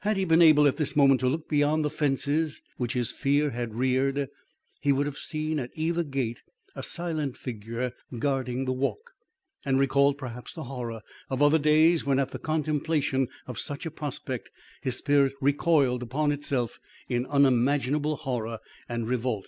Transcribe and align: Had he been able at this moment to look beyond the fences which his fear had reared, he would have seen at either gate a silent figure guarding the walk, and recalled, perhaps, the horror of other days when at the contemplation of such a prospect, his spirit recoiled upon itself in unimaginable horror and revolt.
Had 0.00 0.18
he 0.18 0.26
been 0.26 0.42
able 0.42 0.66
at 0.68 0.76
this 0.76 0.94
moment 0.94 1.20
to 1.20 1.28
look 1.28 1.48
beyond 1.48 1.82
the 1.82 1.88
fences 1.88 2.60
which 2.76 2.92
his 2.92 3.10
fear 3.10 3.52
had 3.52 3.72
reared, 3.74 4.28
he 4.82 4.92
would 4.92 5.06
have 5.06 5.16
seen 5.16 5.58
at 5.58 5.70
either 5.74 6.02
gate 6.04 6.42
a 6.76 6.82
silent 6.82 7.38
figure 7.38 7.94
guarding 8.18 8.66
the 8.66 8.72
walk, 8.74 9.12
and 9.64 9.80
recalled, 9.80 10.18
perhaps, 10.18 10.52
the 10.52 10.64
horror 10.64 11.00
of 11.30 11.40
other 11.42 11.58
days 11.58 12.04
when 12.04 12.18
at 12.18 12.32
the 12.32 12.38
contemplation 12.38 13.28
of 13.46 13.58
such 13.58 13.86
a 13.86 13.90
prospect, 13.90 14.50
his 14.82 14.96
spirit 14.96 15.32
recoiled 15.40 16.02
upon 16.02 16.32
itself 16.32 16.78
in 17.08 17.24
unimaginable 17.24 18.16
horror 18.16 18.58
and 18.90 19.08
revolt. 19.08 19.46